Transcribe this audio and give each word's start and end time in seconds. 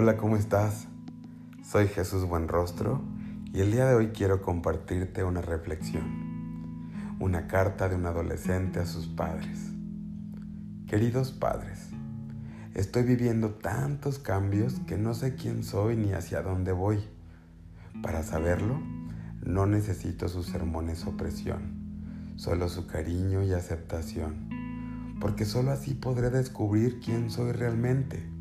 Hola, 0.00 0.16
¿cómo 0.16 0.36
estás? 0.36 0.86
Soy 1.64 1.88
Jesús 1.88 2.24
Buenrostro 2.24 3.02
y 3.52 3.62
el 3.62 3.72
día 3.72 3.84
de 3.84 3.96
hoy 3.96 4.10
quiero 4.10 4.42
compartirte 4.42 5.24
una 5.24 5.40
reflexión, 5.40 6.04
una 7.18 7.48
carta 7.48 7.88
de 7.88 7.96
un 7.96 8.06
adolescente 8.06 8.78
a 8.78 8.86
sus 8.86 9.08
padres. 9.08 9.72
Queridos 10.86 11.32
padres, 11.32 11.88
estoy 12.74 13.02
viviendo 13.02 13.54
tantos 13.54 14.20
cambios 14.20 14.74
que 14.86 14.96
no 14.96 15.14
sé 15.14 15.34
quién 15.34 15.64
soy 15.64 15.96
ni 15.96 16.12
hacia 16.12 16.42
dónde 16.42 16.70
voy. 16.70 17.00
Para 18.00 18.22
saberlo, 18.22 18.80
no 19.44 19.66
necesito 19.66 20.28
sus 20.28 20.46
sermones 20.46 21.04
o 21.08 21.16
presión, 21.16 22.36
solo 22.36 22.68
su 22.68 22.86
cariño 22.86 23.42
y 23.42 23.52
aceptación, 23.52 25.18
porque 25.20 25.44
solo 25.44 25.72
así 25.72 25.94
podré 25.94 26.30
descubrir 26.30 27.00
quién 27.00 27.30
soy 27.30 27.50
realmente. 27.50 28.37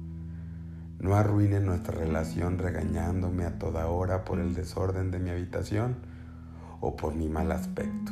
No 0.99 1.15
arruine 1.15 1.59
nuestra 1.59 1.93
relación 1.93 2.57
regañándome 2.57 3.45
a 3.45 3.59
toda 3.59 3.87
hora 3.87 4.25
por 4.25 4.39
el 4.39 4.55
desorden 4.55 5.11
de 5.11 5.19
mi 5.19 5.29
habitación 5.29 5.97
o 6.81 6.95
por 6.95 7.15
mi 7.15 7.29
mal 7.29 7.51
aspecto. 7.51 8.11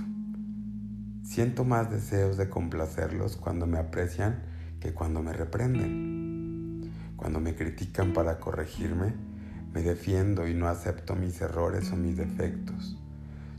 Siento 1.24 1.66
más 1.66 1.90
deseos 1.90 2.38
de 2.38 2.50
complacerlos 2.50 3.38
cuando 3.38 3.66
me 3.66 3.80
aprecian 3.80 4.44
que 4.80 4.94
cuando 4.94 5.24
me 5.24 5.34
reprenden. 5.34 6.92
Cuando 7.16 7.40
me 7.40 7.56
critican 7.56 8.14
para 8.14 8.40
corregirme, 8.40 9.14
me 9.74 9.82
defiendo 9.82 10.48
y 10.48 10.54
no 10.54 10.68
acepto 10.68 11.16
mis 11.16 11.42
errores 11.42 11.92
o 11.92 11.96
mis 11.96 12.18
defectos. 12.18 12.98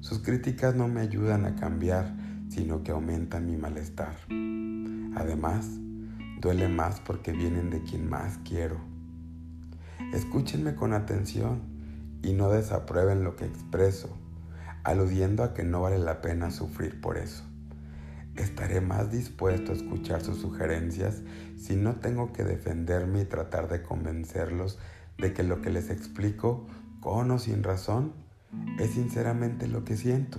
Sus 0.01 0.21
críticas 0.21 0.77
no 0.77 0.87
me 0.87 1.01
ayudan 1.01 1.45
a 1.47 1.57
cambiar, 1.57 2.15
sino 2.49 2.85
que 2.85 2.93
aumentan 2.93 3.47
mi 3.47 3.57
malestar. 3.57 4.15
Además, 5.17 5.69
duele 6.41 6.69
más 6.69 7.01
porque 7.01 7.33
vienen 7.33 7.71
de 7.71 7.83
quien 7.83 8.09
más 8.09 8.39
quiero. 8.45 8.96
Escúchenme 10.13 10.75
con 10.75 10.93
atención 10.93 11.63
y 12.23 12.33
no 12.33 12.51
desaprueben 12.51 13.25
lo 13.25 13.37
que 13.37 13.45
expreso, 13.45 14.17
aludiendo 14.85 15.43
a 15.43 15.55
que 15.55 15.65
no 15.65 15.83
vale 15.83 15.99
la 15.99 16.21
pena 16.21 16.51
sufrir 16.51 17.01
por 17.01 17.19
eso. 17.19 17.45
Estaré 18.37 18.81
más 18.81 19.11
dispuesto 19.11 19.73
a 19.73 19.75
escuchar 19.75 20.23
sus 20.23 20.39
sugerencias 20.39 21.23
si 21.57 21.77
no 21.77 21.97
tengo 21.97 22.33
que 22.33 22.45
defenderme 22.45 23.23
y 23.23 23.25
tratar 23.25 23.69
de 23.69 23.83
convencerlos 23.83 24.79
de 25.19 25.33
que 25.33 25.43
lo 25.43 25.63
que 25.63 25.71
les 25.71 25.89
explico, 25.89 26.67
con 27.01 27.31
o 27.31 27.39
sin 27.39 27.63
razón, 27.63 28.13
es 28.79 28.91
sinceramente 28.91 29.67
lo 29.67 29.85
que 29.85 29.97
siento. 29.97 30.39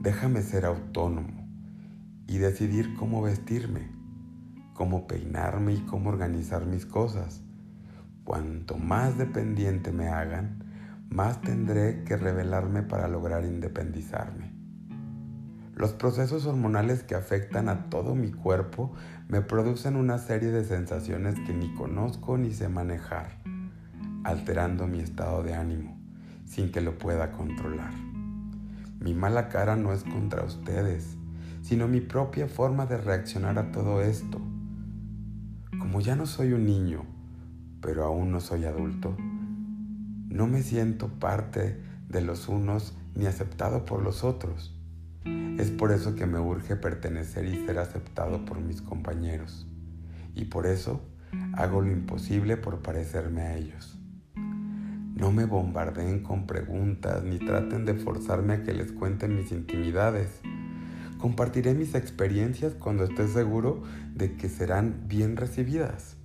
Déjame 0.00 0.40
ser 0.40 0.64
autónomo 0.64 1.46
y 2.26 2.38
decidir 2.38 2.94
cómo 2.94 3.20
vestirme, 3.20 3.90
cómo 4.72 5.06
peinarme 5.06 5.74
y 5.74 5.80
cómo 5.80 6.08
organizar 6.08 6.64
mis 6.64 6.86
cosas. 6.86 7.42
Cuanto 8.30 8.78
más 8.78 9.18
dependiente 9.18 9.90
me 9.90 10.06
hagan, 10.06 10.62
más 11.08 11.40
tendré 11.40 12.04
que 12.04 12.16
revelarme 12.16 12.84
para 12.84 13.08
lograr 13.08 13.44
independizarme. 13.44 14.52
Los 15.74 15.94
procesos 15.94 16.46
hormonales 16.46 17.02
que 17.02 17.16
afectan 17.16 17.68
a 17.68 17.90
todo 17.90 18.14
mi 18.14 18.30
cuerpo 18.30 18.92
me 19.26 19.40
producen 19.40 19.96
una 19.96 20.18
serie 20.18 20.52
de 20.52 20.64
sensaciones 20.64 21.40
que 21.44 21.52
ni 21.52 21.74
conozco 21.74 22.38
ni 22.38 22.52
sé 22.52 22.68
manejar, 22.68 23.32
alterando 24.22 24.86
mi 24.86 25.00
estado 25.00 25.42
de 25.42 25.54
ánimo 25.54 25.98
sin 26.44 26.70
que 26.70 26.80
lo 26.80 26.98
pueda 26.98 27.32
controlar. 27.32 27.92
Mi 29.00 29.12
mala 29.12 29.48
cara 29.48 29.74
no 29.74 29.92
es 29.92 30.04
contra 30.04 30.44
ustedes, 30.44 31.16
sino 31.62 31.88
mi 31.88 32.00
propia 32.00 32.46
forma 32.46 32.86
de 32.86 32.96
reaccionar 32.96 33.58
a 33.58 33.72
todo 33.72 34.00
esto. 34.02 34.40
Como 35.80 36.00
ya 36.00 36.14
no 36.14 36.26
soy 36.26 36.52
un 36.52 36.64
niño, 36.64 37.18
pero 37.80 38.04
aún 38.04 38.30
no 38.30 38.40
soy 38.40 38.64
adulto, 38.64 39.16
no 40.30 40.46
me 40.46 40.62
siento 40.62 41.08
parte 41.08 41.80
de 42.08 42.20
los 42.20 42.48
unos 42.48 42.96
ni 43.14 43.26
aceptado 43.26 43.84
por 43.84 44.02
los 44.02 44.24
otros. 44.24 44.74
Es 45.58 45.70
por 45.70 45.92
eso 45.92 46.14
que 46.14 46.26
me 46.26 46.38
urge 46.38 46.76
pertenecer 46.76 47.44
y 47.44 47.66
ser 47.66 47.78
aceptado 47.78 48.44
por 48.44 48.60
mis 48.60 48.80
compañeros. 48.80 49.66
Y 50.34 50.46
por 50.46 50.66
eso 50.66 51.02
hago 51.52 51.80
lo 51.80 51.90
imposible 51.90 52.56
por 52.56 52.80
parecerme 52.80 53.42
a 53.42 53.56
ellos. 53.56 53.98
No 54.34 55.32
me 55.32 55.44
bombardeen 55.44 56.22
con 56.22 56.46
preguntas 56.46 57.22
ni 57.24 57.38
traten 57.38 57.84
de 57.84 57.94
forzarme 57.94 58.54
a 58.54 58.62
que 58.62 58.72
les 58.72 58.92
cuente 58.92 59.28
mis 59.28 59.52
intimidades. 59.52 60.40
Compartiré 61.18 61.74
mis 61.74 61.94
experiencias 61.94 62.72
cuando 62.74 63.04
esté 63.04 63.28
seguro 63.28 63.82
de 64.14 64.36
que 64.36 64.48
serán 64.48 65.08
bien 65.08 65.36
recibidas. 65.36 66.16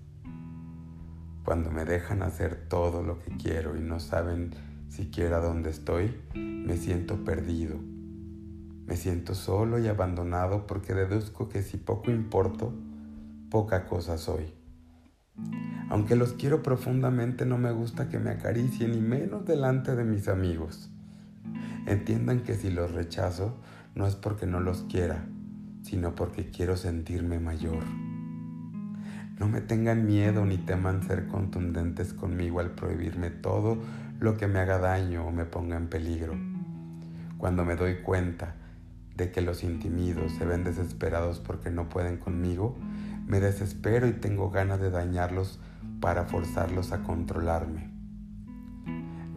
Cuando 1.46 1.72
me 1.72 1.86
dejan 1.86 2.24
hacer 2.24 2.68
todo 2.68 3.04
lo 3.04 3.20
que 3.20 3.32
quiero 3.38 3.78
y 3.78 3.82
no 3.82 4.02
saben 4.02 4.54
siquiera 4.90 5.40
dónde 5.40 5.70
estoy, 5.70 6.14
me 6.34 6.76
siento 6.76 7.24
perdido 7.24 7.80
me 8.86 8.98
siento 8.98 9.34
solo 9.34 9.80
y 9.80 9.88
abandonado 9.88 10.68
porque 10.68 10.94
deduzco 10.94 11.50
que 11.50 11.64
si 11.64 11.78
poco 11.78 12.12
importo, 12.12 12.74
poca 13.50 13.88
cosa 13.88 14.18
soy. 14.18 14.54
Aunque 15.90 16.16
los 16.16 16.34
quiero 16.34 16.62
profundamente, 16.62 17.46
no 17.46 17.58
me 17.58 17.72
gusta 17.72 18.10
que 18.10 18.20
me 18.20 18.30
acaricien 18.30 18.94
y 18.94 19.02
menos 19.02 19.46
delante 19.46 19.96
de 19.96 20.04
mis 20.04 20.28
amigos. 20.28 20.90
Entiendan 21.88 22.42
que 22.42 22.56
si 22.56 22.70
los 22.70 22.92
rechazo, 22.92 23.58
no 23.96 24.06
es 24.08 24.16
porque 24.16 24.46
no 24.46 24.60
los 24.60 24.84
quiera, 24.84 25.26
sino 25.82 26.14
porque 26.16 26.50
quiero 26.52 26.78
sentirme 26.78 27.40
mayor. 27.40 27.84
No 29.40 29.50
me 29.50 29.60
tengan 29.60 30.06
miedo 30.06 30.46
ni 30.46 30.58
teman 30.58 31.04
ser 31.04 31.28
contundentes 31.28 32.14
conmigo 32.14 32.62
al 32.62 32.72
prohibirme 32.72 33.30
todo 33.30 33.78
lo 34.20 34.38
que 34.38 34.48
me 34.48 34.60
haga 34.60 34.78
daño 34.78 35.28
o 35.28 35.32
me 35.32 35.44
ponga 35.44 35.76
en 35.76 35.88
peligro. 35.88 36.36
Cuando 37.38 37.66
me 37.66 37.76
doy 37.76 37.96
cuenta 37.96 38.56
de 39.16 39.32
que 39.32 39.42
los 39.42 39.64
intimidos 39.64 40.32
se 40.34 40.46
ven 40.46 40.64
desesperados 40.64 41.42
porque 41.42 41.70
no 41.70 41.90
pueden 41.90 42.18
conmigo, 42.18 42.78
me 43.28 43.42
desespero 43.42 44.08
y 44.08 44.14
tengo 44.14 44.52
ganas 44.52 44.80
de 44.80 44.90
dañarlos 44.90 45.60
para 46.00 46.24
forzarlos 46.24 46.94
a 46.94 47.04
controlarme. 47.04 47.90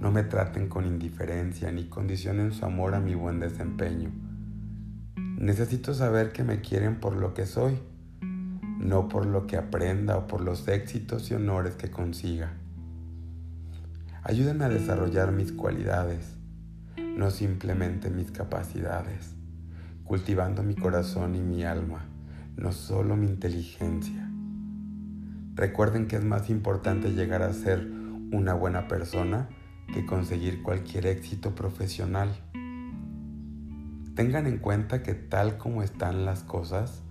No 0.00 0.12
me 0.12 0.22
traten 0.22 0.69
con 0.69 0.86
indiferencia 0.86 1.72
ni 1.72 1.88
condicionen 1.88 2.53
su 2.53 2.65
amor 2.65 2.94
a 2.94 3.00
mi 3.00 3.16
buen 3.16 3.41
desempeño. 3.41 4.10
Necesito 5.16 5.92
saber 5.92 6.30
que 6.32 6.44
me 6.44 6.60
quieren 6.60 7.00
por 7.00 7.16
lo 7.16 7.34
que 7.34 7.47
soy, 7.47 7.80
no 8.78 9.09
por 9.09 9.27
lo 9.27 9.47
que 9.47 9.56
aprenda 9.56 10.16
o 10.16 10.27
por 10.27 10.41
los 10.41 10.66
éxitos 10.69 11.31
y 11.31 11.34
honores 11.34 11.75
que 11.75 11.91
consiga. 11.91 12.53
Ayúdenme 14.22 14.65
a 14.65 14.69
desarrollar 14.69 15.33
mis 15.33 15.53
cualidades, 15.53 16.37
no 16.97 17.31
simplemente 17.31 18.11
mis 18.11 18.31
capacidades 18.31 19.39
cultivando 20.09 20.62
mi 20.62 20.75
corazón 20.75 21.34
y 21.37 21.41
mi 21.41 21.65
alma, 21.65 22.06
no 22.56 22.72
solo 22.72 23.15
mi 23.15 23.27
inteligencia. 23.27 24.27
Recuerden 25.55 26.09
que 26.09 26.16
es 26.16 26.25
más 26.25 26.49
importante 26.49 27.12
llegar 27.12 27.43
a 27.43 27.53
ser 27.53 27.87
una 28.33 28.55
buena 28.55 28.89
persona 28.89 29.50
que 29.93 30.06
conseguir 30.06 30.62
cualquier 30.62 31.06
éxito 31.06 31.55
profesional. 31.55 32.34
Tengan 34.15 34.47
en 34.47 34.59
cuenta 34.59 35.03
que 35.03 35.12
tal 35.12 35.59
como 35.59 35.83
están 35.83 36.25
las 36.25 36.43
cosas, 36.43 37.03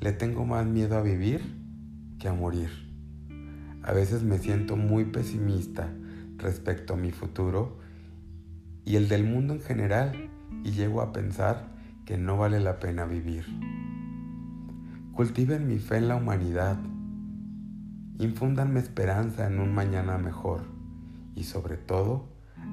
le 0.00 0.12
tengo 0.12 0.46
más 0.46 0.66
miedo 0.66 0.96
a 0.96 1.02
vivir 1.02 1.40
que 2.18 2.28
a 2.28 2.32
morir. 2.32 2.70
A 3.82 3.92
veces 3.92 4.22
me 4.22 4.38
siento 4.38 4.76
muy 4.76 5.06
pesimista 5.06 5.92
respecto 6.36 6.94
a 6.94 6.96
mi 6.96 7.10
futuro 7.10 7.78
y 8.84 8.96
el 8.96 9.08
del 9.08 9.24
mundo 9.24 9.54
en 9.54 9.60
general 9.60 10.30
y 10.64 10.70
llego 10.70 11.00
a 11.00 11.12
pensar 11.12 11.74
que 12.04 12.16
no 12.16 12.38
vale 12.38 12.60
la 12.60 12.78
pena 12.78 13.06
vivir. 13.06 13.44
Cultiven 15.12 15.66
mi 15.66 15.78
fe 15.78 15.96
en 15.96 16.08
la 16.08 16.16
humanidad, 16.16 16.78
infúndanme 18.18 18.78
esperanza 18.78 19.46
en 19.46 19.58
un 19.58 19.74
mañana 19.74 20.16
mejor 20.16 20.62
y 21.34 21.44
sobre 21.44 21.76
todo, 21.76 22.28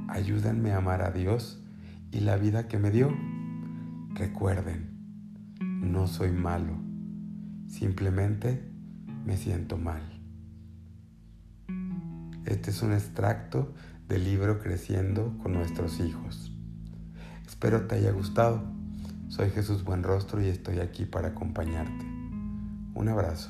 ayúdenme 0.08 0.72
a 0.72 0.78
amar 0.78 1.02
a 1.02 1.12
Dios 1.12 1.64
y 2.12 2.20
la 2.20 2.38
vida 2.38 2.68
que 2.68 2.78
me 2.78 2.92
dio. 2.92 3.12
Recuerden, 4.14 4.92
no 5.60 6.08
soy 6.08 6.32
malo, 6.32 6.85
simplemente 7.76 8.64
me 9.26 9.36
siento 9.36 9.78
mal. 9.78 10.02
Este 12.46 12.72
es 12.72 12.82
un 12.82 12.94
extracto 12.94 13.74
del 14.08 14.24
libro 14.24 14.60
Creciendo 14.60 15.38
con 15.44 15.54
nuestros 15.54 16.00
hijos. 16.00 16.56
Espero 17.46 17.86
te 17.88 17.96
haya 17.96 18.12
gustado. 18.12 18.64
Soy 19.28 19.50
Jesús 19.50 19.84
Buenrostro 19.84 20.42
y 20.42 20.48
estoy 20.48 20.80
aquí 20.80 21.06
para 21.06 21.30
acompañarte. 21.30 22.06
Un 22.94 23.10
abrazo. 23.10 23.50